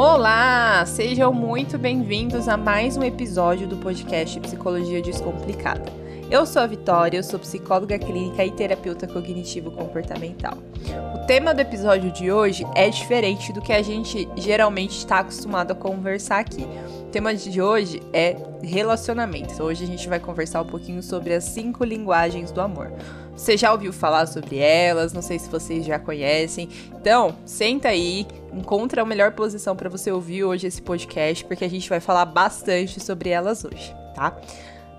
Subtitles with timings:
[0.00, 5.92] Olá, sejam muito bem-vindos a mais um episódio do podcast Psicologia Descomplicada.
[6.30, 10.56] Eu sou a Vitória, eu sou psicóloga clínica e terapeuta cognitivo-comportamental.
[11.14, 15.72] O tema do episódio de hoje é diferente do que a gente geralmente está acostumado
[15.72, 16.66] a conversar aqui.
[17.02, 19.60] O tema de hoje é relacionamentos.
[19.60, 22.90] Hoje a gente vai conversar um pouquinho sobre as cinco linguagens do amor.
[23.36, 25.12] Você já ouviu falar sobre elas?
[25.12, 26.70] Não sei se vocês já conhecem.
[26.94, 31.70] Então, senta aí, encontra a melhor posição para você ouvir hoje esse podcast, porque a
[31.70, 34.36] gente vai falar bastante sobre elas hoje, tá?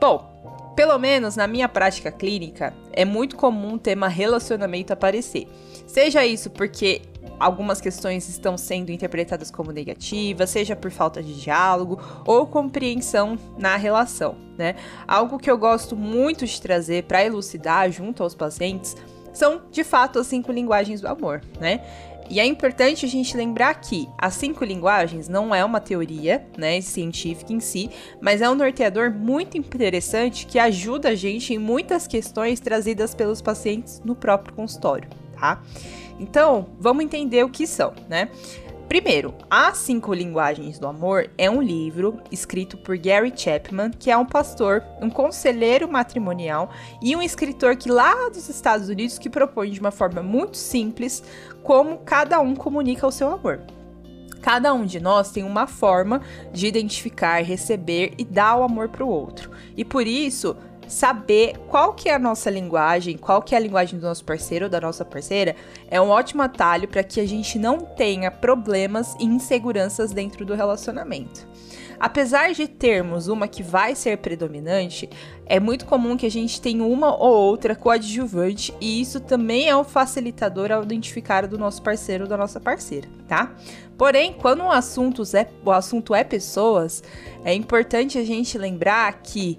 [0.00, 5.48] Bom, pelo menos na minha prática clínica, é muito comum o tema relacionamento aparecer.
[5.86, 7.02] Seja isso porque
[7.40, 13.76] algumas questões estão sendo interpretadas como negativas, seja por falta de diálogo ou compreensão na
[13.76, 14.76] relação, né?
[15.06, 18.96] Algo que eu gosto muito de trazer para elucidar junto aos pacientes
[19.32, 21.80] são, de fato, as cinco linguagens do amor, né?
[22.30, 26.80] E é importante a gente lembrar que as cinco linguagens não é uma teoria, né,
[26.80, 32.06] científica em si, mas é um norteador muito interessante que ajuda a gente em muitas
[32.06, 35.62] questões trazidas pelos pacientes no próprio consultório, tá?
[36.20, 38.28] Então, vamos entender o que são, né?
[38.88, 44.16] Primeiro, As Cinco Linguagens do Amor é um livro escrito por Gary Chapman, que é
[44.16, 46.70] um pastor, um conselheiro matrimonial
[47.02, 51.22] e um escritor que lá dos Estados Unidos que propõe de uma forma muito simples
[51.62, 53.60] como cada um comunica o seu amor.
[54.40, 59.04] Cada um de nós tem uma forma de identificar, receber e dar o amor para
[59.04, 59.50] o outro.
[59.76, 60.56] E por isso,
[60.88, 64.66] saber qual que é a nossa linguagem, qual que é a linguagem do nosso parceiro
[64.66, 65.54] ou da nossa parceira,
[65.90, 70.54] é um ótimo atalho para que a gente não tenha problemas e inseguranças dentro do
[70.54, 71.46] relacionamento.
[72.00, 75.10] Apesar de termos uma que vai ser predominante,
[75.44, 79.76] é muito comum que a gente tenha uma ou outra coadjuvante e isso também é
[79.76, 83.52] um facilitador ao identificar do nosso parceiro ou da nossa parceira, tá?
[83.96, 87.02] Porém, quando o assunto é, o assunto é pessoas,
[87.44, 89.58] é importante a gente lembrar que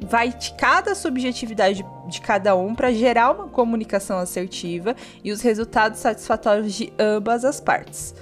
[0.00, 5.98] vai de cada subjetividade de cada um para gerar uma comunicação assertiva e os resultados
[6.00, 8.14] satisfatórios de ambas as partes.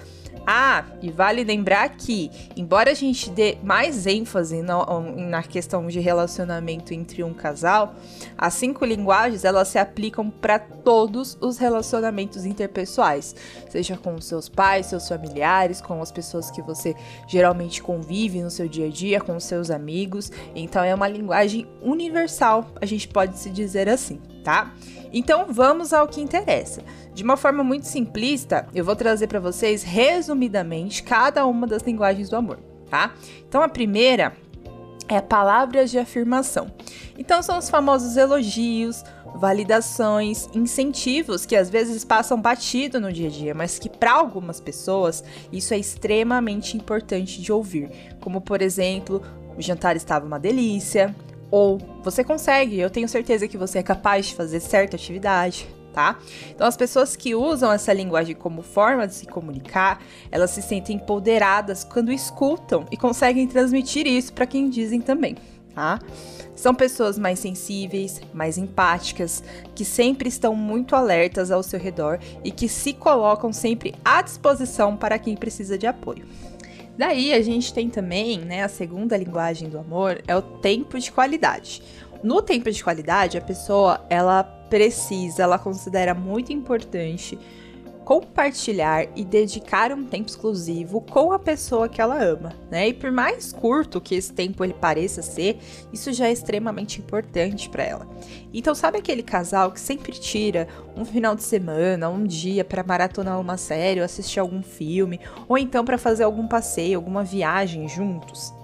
[0.46, 5.98] Ah, e vale lembrar que, embora a gente dê mais ênfase na, na, questão de
[5.98, 7.96] relacionamento entre um casal,
[8.38, 13.34] as cinco linguagens elas se aplicam para todos os relacionamentos interpessoais,
[13.68, 16.94] seja com seus pais, seus familiares, com as pessoas que você
[17.26, 20.30] geralmente convive no seu dia a dia, com seus amigos.
[20.54, 24.72] Então é uma linguagem universal, a gente pode se dizer assim, tá?
[25.12, 26.80] Então vamos ao que interessa.
[27.12, 32.28] De uma forma muito simplista, eu vou trazer para vocês resumidamente cada uma das linguagens
[32.28, 33.12] do amor, tá?
[33.48, 34.34] Então a primeira
[35.08, 36.70] é palavras de afirmação.
[37.18, 39.02] Então são os famosos elogios,
[39.34, 44.60] validações, incentivos que às vezes passam batido no dia a dia, mas que para algumas
[44.60, 47.90] pessoas isso é extremamente importante de ouvir,
[48.20, 49.20] como por exemplo,
[49.58, 51.12] o jantar estava uma delícia,
[51.50, 56.18] ou você consegue, eu tenho certeza que você é capaz de fazer certa atividade tá?
[56.50, 60.96] Então, as pessoas que usam essa linguagem como forma de se comunicar, elas se sentem
[60.96, 65.36] empoderadas quando escutam e conseguem transmitir isso para quem dizem também,
[65.74, 65.98] tá?
[66.54, 69.42] São pessoas mais sensíveis, mais empáticas,
[69.74, 74.98] que sempre estão muito alertas ao seu redor e que se colocam sempre à disposição
[74.98, 76.26] para quem precisa de apoio.
[76.96, 81.12] Daí a gente tem também, né, a segunda linguagem do amor é o tempo de
[81.12, 81.82] qualidade.
[82.22, 87.38] No tempo de qualidade, a pessoa ela precisa, ela considera muito importante
[88.06, 92.86] compartilhar e dedicar um tempo exclusivo com a pessoa que ela ama, né?
[92.86, 95.58] E por mais curto que esse tempo ele pareça ser,
[95.92, 98.08] isso já é extremamente importante para ela.
[98.54, 103.40] Então, sabe aquele casal que sempre tira um final de semana, um dia para maratonar
[103.40, 105.18] uma série, ou assistir algum filme,
[105.48, 108.54] ou então para fazer algum passeio, alguma viagem juntos?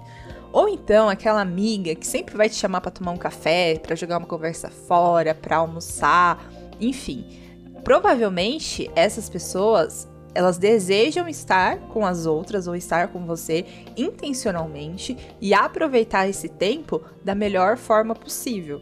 [0.53, 4.19] Ou então aquela amiga que sempre vai te chamar para tomar um café, para jogar
[4.19, 6.49] uma conversa fora, para almoçar,
[6.81, 7.43] enfim.
[7.85, 15.53] Provavelmente essas pessoas elas desejam estar com as outras ou estar com você intencionalmente e
[15.53, 18.81] aproveitar esse tempo da melhor forma possível.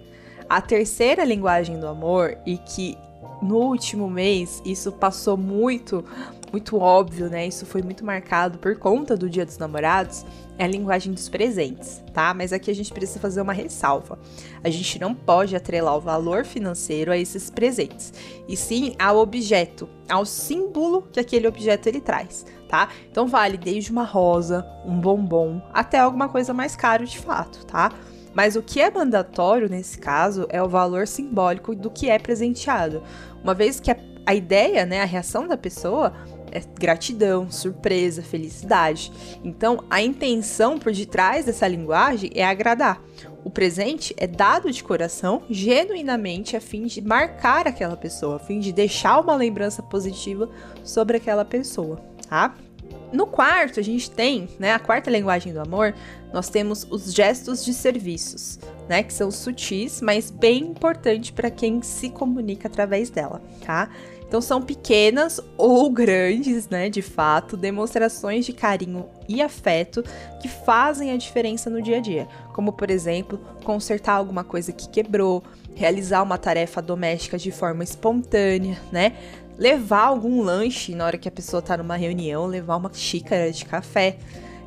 [0.49, 2.97] A terceira linguagem do amor e que
[3.43, 6.05] no último mês isso passou muito
[6.53, 7.47] muito óbvio, né?
[7.47, 10.25] Isso foi muito marcado por conta do Dia dos Namorados,
[10.59, 12.35] é a linguagem dos presentes, tá?
[12.35, 14.19] Mas aqui a gente precisa fazer uma ressalva.
[14.63, 18.13] A gente não pode atrelar o valor financeiro a esses presentes,
[18.47, 22.89] e sim ao objeto, ao símbolo que aquele objeto ele traz, tá?
[23.11, 27.91] Então vale desde uma rosa, um bombom, até alguma coisa mais caro de fato, tá?
[28.35, 33.03] Mas o que é mandatório nesse caso é o valor simbólico do que é presenteado.
[33.43, 36.13] Uma vez que a, a ideia, né, a reação da pessoa
[36.53, 39.13] é gratidão, surpresa, felicidade.
[39.45, 43.03] Então, a intenção por detrás dessa linguagem é agradar.
[43.45, 48.61] O presente é dado de coração, genuinamente, a fim de marcar aquela pessoa, a fim
[48.61, 50.51] de deixar uma lembrança positiva
[50.85, 51.97] sobre aquela pessoa,
[52.29, 52.55] tá?
[53.13, 55.95] No quarto, a gente tem, né, a quarta linguagem do amor,
[56.33, 58.59] nós temos os gestos de serviços,
[58.89, 63.91] né, que são sutis, mas bem importantes para quem se comunica através dela, tá?
[64.31, 70.05] Então são pequenas ou grandes, né, de fato, demonstrações de carinho e afeto
[70.41, 74.89] que fazem a diferença no dia a dia, como por exemplo, consertar alguma coisa que
[74.89, 75.43] quebrou,
[75.75, 79.17] realizar uma tarefa doméstica de forma espontânea, né?
[79.61, 83.67] Levar algum lanche na hora que a pessoa tá numa reunião, levar uma xícara de
[83.67, 84.17] café.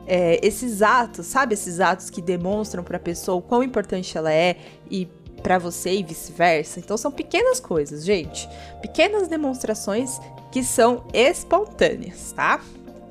[0.05, 1.55] É, esses atos, sabe?
[1.55, 4.57] Esses atos que demonstram para a pessoa o quão importante ela é
[4.91, 5.07] e
[5.41, 6.79] para você e vice-versa.
[6.79, 8.47] Então são pequenas coisas, gente.
[8.81, 10.19] Pequenas demonstrações
[10.51, 12.61] que são espontâneas, tá?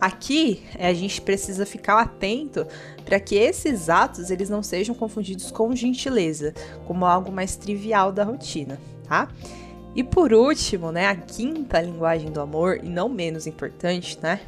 [0.01, 2.67] Aqui a gente precisa ficar atento
[3.05, 6.55] para que esses atos eles não sejam confundidos com gentileza,
[6.87, 9.29] como algo mais trivial da rotina, tá?
[9.95, 14.41] E por último, né, a quinta linguagem do amor, e não menos importante, né,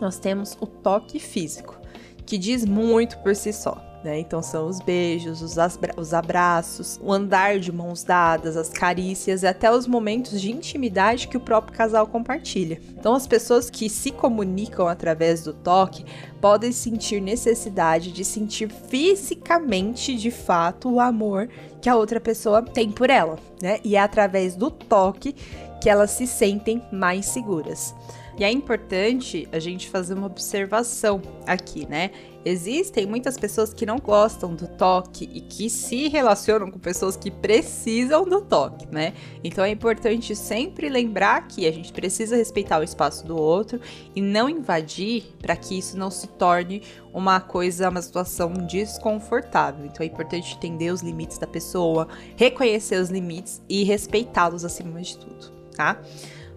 [0.00, 1.78] nós temos o toque físico,
[2.26, 3.89] que diz muito por si só.
[4.02, 4.18] Né?
[4.18, 5.56] Então são os beijos, os,
[5.96, 11.28] os abraços, o andar de mãos dadas, as carícias e até os momentos de intimidade
[11.28, 12.80] que o próprio casal compartilha.
[12.98, 16.04] Então as pessoas que se comunicam através do toque
[16.40, 21.50] podem sentir necessidade de sentir fisicamente de fato o amor
[21.82, 23.80] que a outra pessoa tem por ela, né?
[23.84, 25.34] E é através do toque
[25.80, 27.94] que elas se sentem mais seguras.
[28.40, 32.10] E é importante a gente fazer uma observação aqui, né?
[32.42, 37.30] Existem muitas pessoas que não gostam do toque e que se relacionam com pessoas que
[37.30, 39.12] precisam do toque, né?
[39.44, 43.78] Então é importante sempre lembrar que a gente precisa respeitar o espaço do outro
[44.16, 46.82] e não invadir para que isso não se torne
[47.12, 49.84] uma coisa, uma situação desconfortável.
[49.84, 55.18] Então é importante entender os limites da pessoa, reconhecer os limites e respeitá-los acima de
[55.18, 56.00] tudo, tá?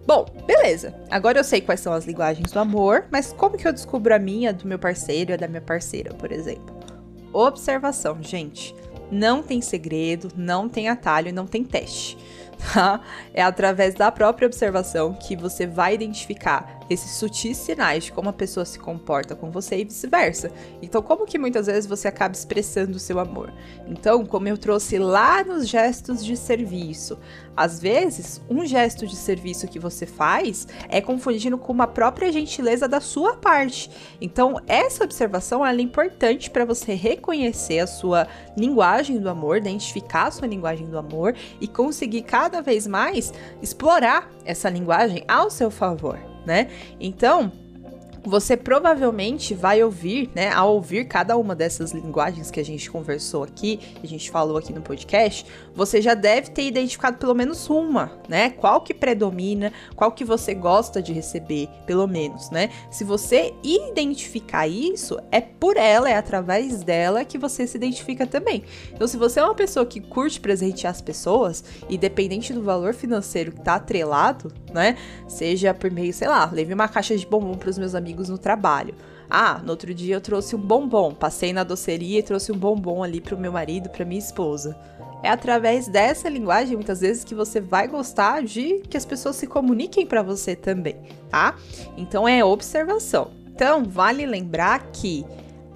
[0.06, 0.94] Bom, beleza.
[1.10, 4.18] Agora eu sei quais são as linguagens do amor, mas como que eu descubro a
[4.18, 6.74] minha, do meu parceiro e a da minha parceira, por exemplo?
[7.32, 8.74] Observação, gente.
[9.10, 12.16] Não tem segredo, não tem atalho, não tem teste
[12.72, 13.00] tá?
[13.32, 18.32] É através da própria observação que você vai identificar esses sutis sinais de como a
[18.32, 20.52] pessoa se comporta com você e vice-versa.
[20.82, 23.52] Então, como que muitas vezes você acaba expressando o seu amor?
[23.86, 27.18] Então, como eu trouxe lá nos gestos de serviço,
[27.56, 32.88] às vezes, um gesto de serviço que você faz é confundido com uma própria gentileza
[32.88, 33.90] da sua parte.
[34.20, 38.26] Então, essa observação é importante para você reconhecer a sua
[38.56, 43.32] linguagem do amor, identificar a sua linguagem do amor e conseguir cada vez mais
[43.62, 46.68] explorar essa linguagem ao seu favor, né?
[47.00, 47.52] Então,
[48.24, 53.42] você provavelmente vai ouvir, né, ao ouvir cada uma dessas linguagens que a gente conversou
[53.42, 57.68] aqui, que a gente falou aqui no podcast, você já deve ter identificado pelo menos
[57.68, 58.50] uma, né?
[58.50, 62.70] Qual que predomina, qual que você gosta de receber, pelo menos, né?
[62.90, 68.64] Se você identificar isso, é por ela, é através dela que você se identifica também.
[68.92, 73.52] Então, se você é uma pessoa que curte presentear as pessoas, independente do valor financeiro
[73.52, 74.96] que tá atrelado, né?
[75.28, 78.28] Seja por meio, sei lá, leve uma caixa de bombom para os meus amigos amigos
[78.28, 78.94] no trabalho.
[79.28, 83.02] Ah, no outro dia eu trouxe um bombom, passei na doceria e trouxe um bombom
[83.02, 84.76] ali pro meu marido, pra minha esposa.
[85.22, 89.46] É através dessa linguagem, muitas vezes, que você vai gostar de que as pessoas se
[89.46, 90.96] comuniquem para você também,
[91.30, 91.56] tá?
[91.96, 93.30] Então é observação.
[93.46, 95.24] Então, vale lembrar que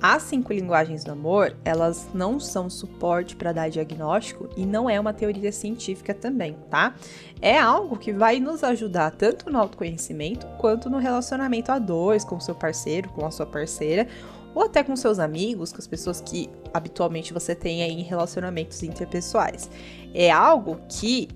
[0.01, 4.99] as cinco linguagens do amor, elas não são suporte para dar diagnóstico e não é
[4.99, 6.95] uma teoria científica também, tá?
[7.43, 12.39] É algo que vai nos ajudar tanto no autoconhecimento quanto no relacionamento a dois, com
[12.39, 14.07] seu parceiro, com a sua parceira,
[14.55, 18.83] ou até com seus amigos, com as pessoas que habitualmente você tem aí em relacionamentos
[18.83, 19.69] interpessoais.
[20.15, 21.29] É algo que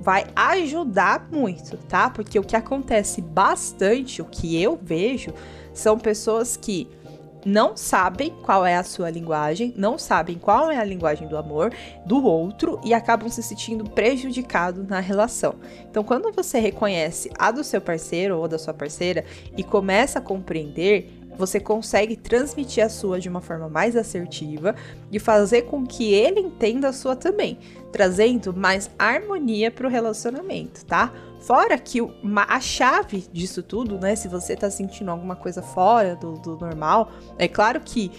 [0.00, 2.10] vai ajudar muito, tá?
[2.10, 5.32] Porque o que acontece bastante, o que eu vejo,
[5.72, 6.88] são pessoas que
[7.44, 11.72] não sabem qual é a sua linguagem, não sabem qual é a linguagem do amor
[12.04, 15.54] do outro e acabam se sentindo prejudicados na relação.
[15.90, 19.24] Então, quando você reconhece a do seu parceiro ou da sua parceira
[19.56, 24.74] e começa a compreender, você consegue transmitir a sua de uma forma mais assertiva
[25.10, 27.58] e fazer com que ele entenda a sua também,
[27.92, 31.12] trazendo mais harmonia para o relacionamento, tá?
[31.40, 32.00] Fora que
[32.48, 34.16] a chave disso tudo, né?
[34.16, 38.10] Se você tá sentindo alguma coisa fora do, do normal, é claro que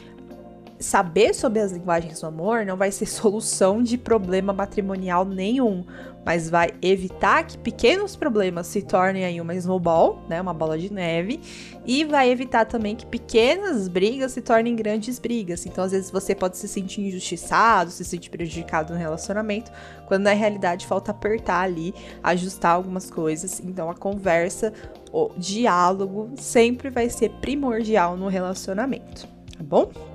[0.79, 5.83] saber sobre as linguagens do amor não vai ser solução de problema matrimonial nenhum,
[6.25, 10.91] mas vai evitar que pequenos problemas se tornem aí uma snowball, né, uma bola de
[10.91, 11.39] neve,
[11.85, 15.65] e vai evitar também que pequenas brigas se tornem grandes brigas.
[15.65, 19.71] Então, às vezes você pode se sentir injustiçado, se sentir prejudicado no relacionamento,
[20.07, 23.59] quando na realidade falta apertar ali, ajustar algumas coisas.
[23.61, 24.73] Então, a conversa,
[25.11, 30.08] o diálogo sempre vai ser primordial no relacionamento, tá bom?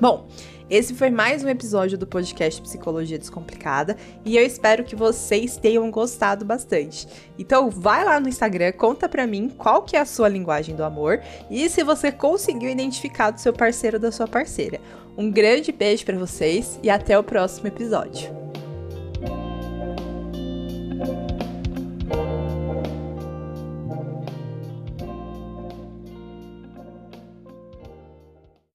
[0.00, 0.26] Bom,
[0.70, 5.90] esse foi mais um episódio do podcast Psicologia Descomplicada e eu espero que vocês tenham
[5.90, 7.06] gostado bastante.
[7.38, 10.84] Então vai lá no Instagram, conta pra mim qual que é a sua linguagem do
[10.84, 14.80] amor e se você conseguiu identificar do seu parceiro ou da sua parceira.
[15.18, 18.49] Um grande beijo para vocês e até o próximo episódio.